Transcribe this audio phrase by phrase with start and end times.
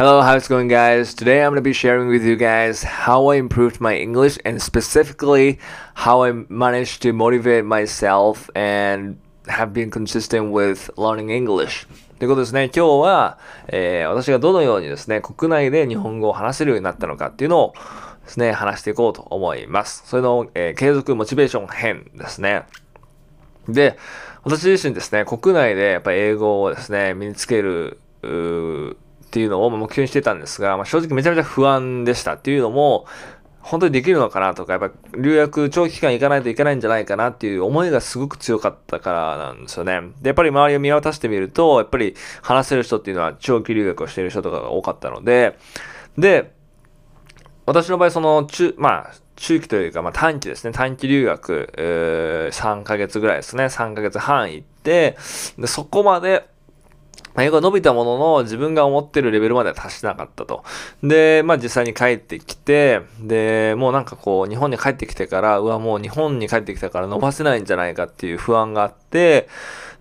[0.00, 1.12] Hello, how's it going, guys?
[1.12, 4.58] Today I'm going to be sharing with you guys how I improved my English and
[4.58, 5.58] specifically
[5.92, 11.86] how I managed to motivate myself and have been consistent with learning English.
[12.18, 13.38] ということですね、今日は、
[13.68, 17.74] えー、私がどのようにですね、国内で日本語を話せるようになったのかっていうのを
[18.24, 20.04] ですね、話していこうと思います。
[20.06, 22.62] それの、えー、継続モチベーション編ですね。
[23.68, 23.98] で、
[24.44, 28.00] 私自身ですね、国内でやっぱ英語をですね、身につける、
[29.30, 33.06] っていうのを目標にしてたんですが、まあ、正直めちゃめちゃ不安でしたっていうのも、
[33.60, 40.00] 本当にできるのかなとか、やっぱ留学長期間行かないといけないんじゃないかなっていう思いがすごく強かったからなんですよね。
[40.20, 45.56] で、やっぱり周りを見渡してみると、やっぱり話せる人っていうのは長期留学をしている人とかが多かったので、
[46.18, 46.52] で、
[47.66, 50.72] 私の場合、その中、まあ、中期というか、まあ短期ですね。
[50.72, 53.66] 短期留学、えー、3ヶ月ぐらいですね。
[53.66, 55.16] 3ヶ月半行って、
[55.58, 56.48] で、そこまで、
[57.36, 60.64] よく伸びたものの自分が思ってるレベルまでは達しなかったと。
[61.02, 69.48] で、まあ実際に帰ってきて、で、もうなんかこう日本に帰ってきてから、うわ、もう日本に帰ってきたから伸ばせないんじゃないかっていう不安があって、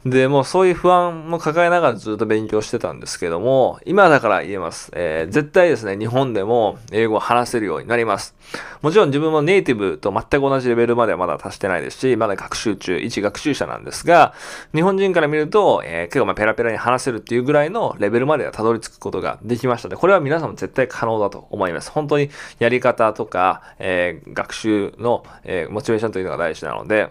[0.05, 4.91] で、もうそういう不安も抱えながらずっと勉強してたんですけども、今だから言えます。
[4.95, 8.33] えー、絶対ですね、日本でも英語を話せるようになります。
[8.81, 14.33] もちろん自分もネイティブと全く同じレベルまではまだ達してないですし、まだ学習中、一学習者なんですが、
[14.73, 21.91] 日本人から見ると、えー、結構まあペラペラに話せるっていうぐらいのレベルまではたどり着くことができましたので、これは皆さんも絶対可能だと思います。
[21.91, 27.09] 本当にやり方とか、えー、学習の、えー、モチベーションというのが大事なので、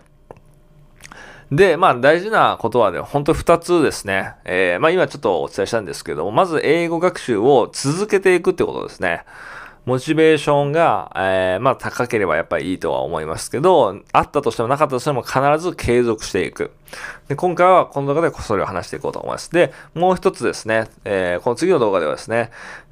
[1.51, 4.35] で、まあ大事なことはね、ほんと二つですね。
[4.45, 9.25] えー、まあ今ちょっとお伝えしたんですけども、まず英語学習を続けていくってことですね。
[9.87, 16.73] モチベーションが、えー、まあ高ければやっぱりいいとは思いますけど、あったとしてもなかったとしても必ず継続していく。
[17.29, 19.51] で、今回はこの動画でそれを話していこうと思います。
[19.51, 22.51] で、もう一つですね、えー、この次の動画ではですね、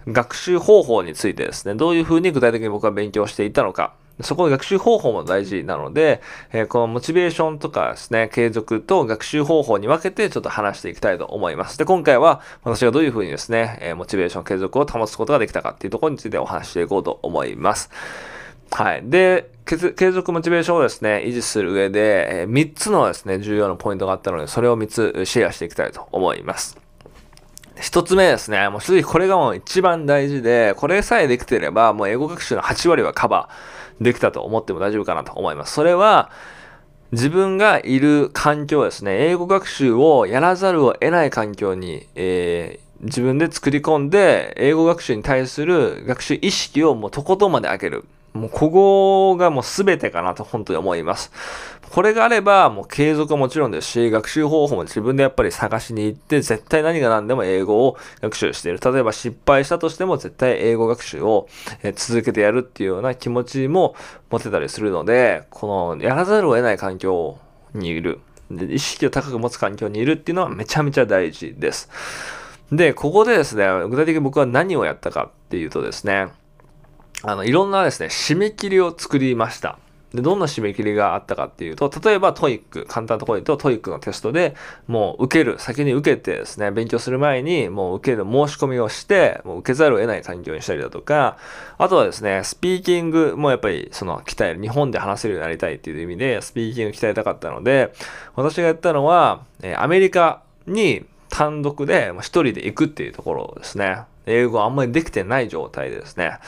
[0.09, 6.23] 学習方法についてですね、どういうふうに具体的に僕は勉強していたのか、そこの学習方法も大事なので、
[6.53, 11.77] えー、このモチベーションとかですね、継続と学習方法に分けてちょっと話していきたいと思います。
[11.77, 17.91] で、今回は私がどういうふうにですね、えー、モチベーション継続を保つことができたかっていうところについてお話していこうと思います。
[18.71, 19.03] はい。
[19.05, 26.86] で、継続モチベーションをですね、維持する上で、えー、3つのですね、重要なポイントがあったので、それを3つシェアしていきたいと思います。
[27.81, 28.69] 一つ目ですね。
[28.69, 35.75] もう正直これがもう一番大事で、これさえできてれば、もう英語学習の8割はカバーできたと思っても大丈夫かなと思います。
[35.75, 36.31] それは、
[37.13, 39.29] 自分がいる環境ですね。
[39.29, 48.05] 英語学習をやらざるを得ない環境に、えー、自分で作り込んで、英語学習に対する学習意識をもうとことんまで上げる。
[48.37, 51.33] もうここがもう全てかなと本当に思います。
[51.91, 58.81] これがあれば、もう継続はもちろんですし、学習方法も自分でやっぱり探しに行って、絶対何が何でも英語を学習している。
[58.85, 61.49] 例えば失敗したとしても絶対英語学習を
[61.95, 63.95] 続けてやるっていうような気持ちも
[64.31, 67.39] 持てたりするので、このやらざるを得ない環境
[67.75, 68.21] にいる。
[68.51, 71.89] 意識を高く持つ環境にいるっていうのはめちゃめちゃ大事です。
[72.71, 76.29] で、ここでですね、具体的に僕は何をやったかっていうとですね、
[77.23, 79.79] あの、いろんなですね、締め切りを作りました。
[80.15, 84.55] で、どんな締め切りがあったかっていうと、例えば TOEIC、簡単なところで言うと TOEIC のテストで
[84.87, 91.37] もう受ける、先に受けてですね、勉強する前にもう受ける申し込みをして、もう受けざるを得ない環境にしたりだとか、
[91.79, 97.93] あとはですね、スピーキングもやっぱりその鍛える、日本で話せるようになりたいっていう意味で、スピーキング鍛えたかったので、
[98.37, 101.05] 私がやったのは、えアメリカに
[101.37, 103.99] 単独で一人で行くっていうところですね。
[104.25, 106.39] 英語あんまりできてない状態でですね。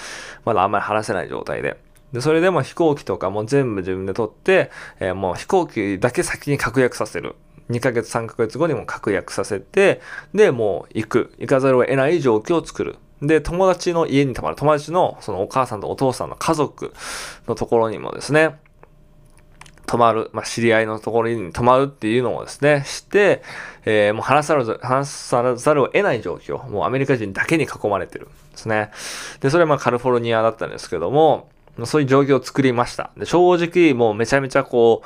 [0.47, 1.76] まだあんまり話せない状態で。
[2.15, 7.37] で、それでも飛行機とかも全部自分で取って、えー、もう飛行機だけ先に確約させる。
[7.69, 10.00] 2ヶ月、3ヶ月後にも確約させて、
[10.32, 11.34] で、もう行く。
[11.38, 12.97] 行かざるを得ない状況を作る。
[13.21, 14.56] で、友達の家に泊まる。
[14.56, 16.94] 友達のそのお母さんとお父さんの家族
[17.47, 18.56] のところにもですね、
[19.88, 23.43] 泊まる、まあ、知り合いのところに泊まるっていうのをですね、して、
[23.87, 26.69] えー、もう話さる、話さざるを得ない状況。
[26.69, 28.91] もうアメリカ人だけに囲まれてるんですね。
[29.41, 31.48] で、それはまあカリフォルニアだったんですけども、
[31.86, 33.10] そういう状況を作りました。
[33.16, 35.03] で正直、もうめちゃめちゃこ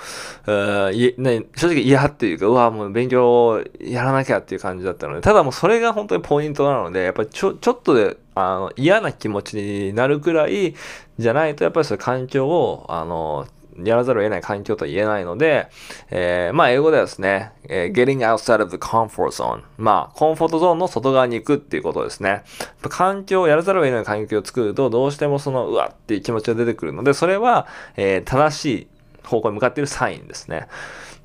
[0.47, 10.75] う、えね、正直嫌っていうか、うわ、もう勉強やらなきゃっていう感じだったので、ただもうそれが本当にポイントなので、やっぱりちょ、ちょっとで、あの、嫌な気持ちになるくらい
[11.19, 13.47] じゃないと、やっぱりそういう環境を、あの、
[13.83, 15.69] やらざるを得ない環境とは言えないので、
[16.11, 19.63] えー、まあ英語ではですね、えー、getting outside of the comfort zone。
[19.79, 22.43] まあ、コンフォートゾーンの外側に行くっていうことですね。
[22.89, 27.67] 環境をやらざるを得ない環境を作ると、どうしてもその、うわっていう気持ちが出てくるので、それは、
[27.97, 28.89] えー、正しい
[29.25, 30.69] 方向に向かっているサインですね。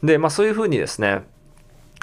[0.03, 1.23] で、まあそういうふうにですね、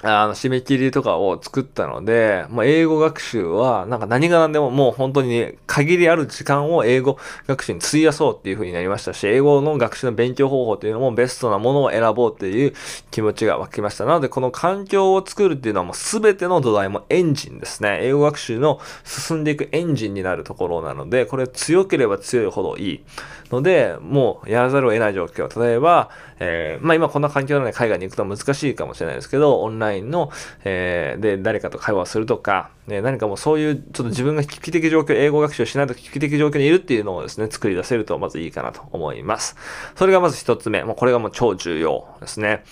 [0.06, 7.16] あの、締め切りとかを作ったので、まあ、英語学習は、なんか何が何でももう本当に限りある時間を英語
[7.46, 12.74] 学習に費やそうっていう風になりましたし、英語の学習の勉強方法っていうのもベストなものを選ぼうっていう
[13.10, 14.04] 気持ちが湧きました。
[14.04, 18.00] なので、この環境を作るっていうのはもう全ての土台もエンジンですね。
[18.02, 23.04] 英語学習の進んでいくエンジンになるところなので、これ強ければ強いほどいい。
[23.50, 25.62] ので、もうやらざるを得ない状況。
[25.62, 26.10] 例えば、
[26.40, 30.30] えー、まあ今こんな環境なので海外に行くと難しいかもしれないですけど、オンラインの、
[30.64, 39.56] えー、で、誰かと会話をするとか、ね、何かもうそういう、ちょっと自分が危機的状況、英語学習をしないと危機的状況にいるっていうのをですね、作り出せるとまずいいかなと思います。
[39.96, 40.84] それがまず一つ目。
[40.84, 42.64] もうこれがもう超重要ですね。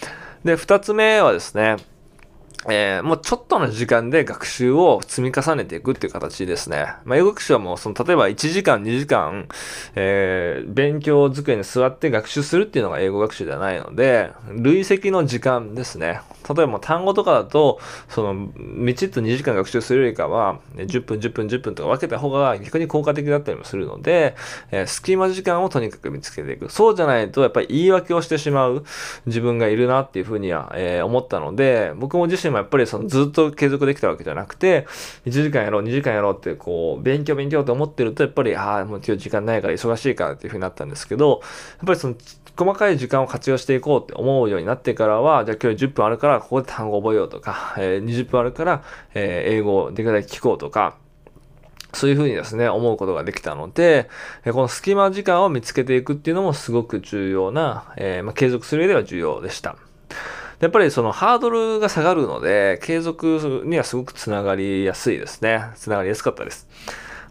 [0.45, 1.77] で、二つ目はですね、
[2.69, 6.95] えー、もうちょっとの時間で学習を積み重ねていくっていう形ですね。
[7.05, 9.49] まあ、英語学習はもう、その、例えば1時間、2時間、
[9.97, 16.21] えー、勉強机に座って学習するっていうのが英語学習ではないので、累積の時間ですね。
[16.55, 24.37] 例えば単語とかだと、その、みちっと2時間学習するよりかは、10分、10分、10分とか分けた方が逆に効果的だったりもするので、
[24.71, 26.71] えー、隙間時間をとにかく見つけていく。
[26.71, 28.85] そうじゃないと、やっぱり言い訳をしてしまう
[29.27, 34.87] 自分がいるなっていうふうには、えー、思ったので、僕も自身もやっぱりそのずっと継続できたわけじゃなくて、
[35.27, 41.41] 1時間やろう、2時間やろうって、こう、勉強勉強って思ってると、やっぱり、ああ、もう今日時間ないから忙しいからっていうふうになったんですけど、
[41.79, 42.15] やっぱりその、
[42.57, 48.85] 細かい時間を活用していこうって思うようになってからは、じゃあ今日10分あるから、ここで単語覚えようとか、えー、20分あるから、
[49.15, 50.97] えー、英語をできるだけ聞こうとか、
[51.95, 54.09] そういうふうにですね、思うことができたので、
[54.45, 59.77] この隙間時間を見つけていくっていうのもすごく重要な、えー、まあ、継続する上では重要でした。
[60.63, 65.65] やっぱりそのハードルが下がるので、継続にはすごくつながりやすいですね。
[65.75, 66.69] つながりやすかったです。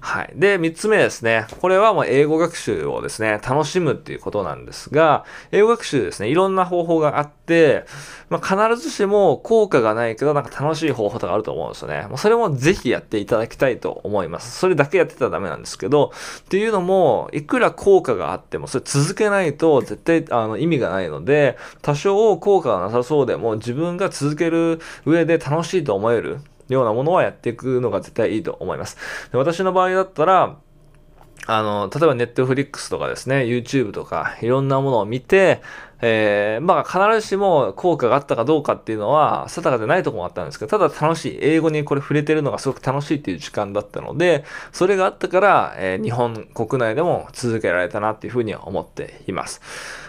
[0.03, 0.33] はい。
[0.35, 1.45] で、三つ目ですね。
[1.61, 7.85] これはもう英語学習をですね、楽しむっていうことなんですが、英語学習ですね、いろんな方法があって、
[8.29, 12.07] まあ、必ずしも効果がないけど、なんか楽しい方法とかあると思うんですよね。
[12.07, 14.57] もうそれもぜひやっていただきたいと思います。
[14.57, 26.39] それだけやってたらダメなんですけど、っていうのも、いくら効果があっても、それ続けないと絶対あの意味がないので、多少効果がなさそうでも、自分が続ける上で楽しいと思える。
[26.75, 28.97] ようなものはやっていくのが絶対いいと思います。
[29.31, 30.57] で私の場合だったら、
[31.47, 35.61] あの、例えばネットフリックスとかですね、YouTube とかいろんなものを見て、
[36.01, 41.39] えー、まあ必ずしも効果があったかどうかっていうのは定かでないとこもあったんですけど、ただ楽しい。
[41.41, 49.61] 英語にこれ触れてるのがすごく楽しいっていう時間だったので、それがあったから、えー、日本国内でも続けられたなっていうふうに思っています。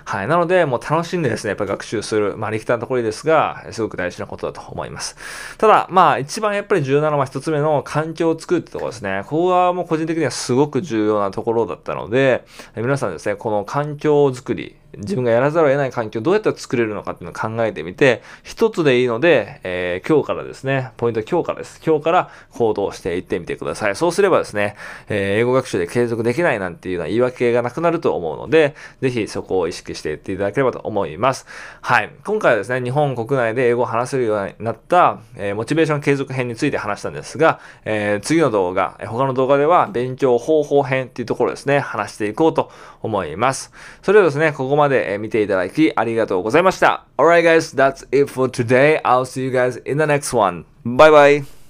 [0.04, 0.28] はい。
[0.28, 5.16] なので、もう楽しんでですね、やっぱ学習する、まあ、力点のところですが、すごく大事なことだと思います。
[5.58, 9.22] ただ、まあ、一番やっぱり重要なのは一つ目の環境を作るってところですね。
[9.24, 12.44] ここはもう個人的にはすごく重要なところだったので、
[12.76, 21.80] 皆さんですね、この環境づくり、自分がやらざるを得ない環境をどうやって作れるのかっていうのを考えてみて、一つでいいので、えー、今日からですね、ポイントは今日からです。
[21.84, 23.96] 今日から行動していってみてください。
[23.96, 24.76] そうすればですね、
[25.08, 31.46] えー、英語学習で継続できないなんていうような言い訳がなくなると思うので、ぜひそこを意識していっていただければと思います。
[31.80, 32.10] はい。
[32.24, 42.70] 今回はですね、日本国内で英語を話せるようになった、えー、モチベーション継続編について話したんですが、えー、次の動画、他の動画では勉強方法編っていうところですね、話していこうと
[43.02, 43.72] 思います。
[44.02, 47.06] それではですね、ここまで見ていただきありがとうございました。
[47.16, 49.00] Alright guys, that's it for today.
[49.02, 50.64] I'll see you guys in the next one.
[50.84, 51.61] Bye bye.